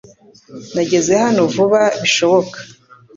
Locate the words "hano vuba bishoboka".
1.23-2.57